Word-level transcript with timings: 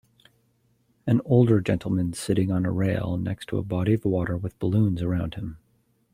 An 1.05 1.21
older 1.25 1.61
gentleman 1.61 2.13
sitting 2.13 2.49
on 2.51 2.65
a 2.65 2.71
rail 2.71 3.17
next 3.17 3.49
to 3.49 3.59
a 3.59 3.63
body 3.63 3.93
of 3.93 4.03
water 4.03 4.35
with 4.35 4.57
balloons 4.57 5.03
around 5.03 5.35
him. 5.35 5.59